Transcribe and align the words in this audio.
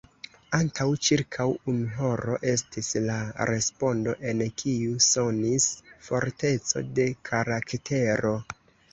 Antaŭ 0.57 0.85
ĉirkaŭ 1.07 1.43
unu 1.73 1.89
horo, 1.97 2.37
estis 2.51 2.87
la 3.09 3.17
respondo, 3.49 4.15
en 4.31 4.41
kiu 4.61 4.95
sonis 5.09 5.67
forteco 6.07 6.83
de 7.01 7.07
karaktero. 7.31 8.33